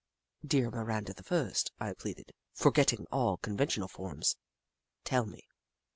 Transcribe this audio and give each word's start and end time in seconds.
"Dear 0.53 0.71
Miranda 0.71 1.13
the 1.13 1.21
First," 1.21 1.71
I 1.79 1.93
pleaded, 1.93 2.33
for 2.53 2.71
getting 2.71 3.05
all 3.11 3.37
conventional 3.37 3.87
forms," 3.87 4.35
tell 5.05 5.27
me 5.27 5.47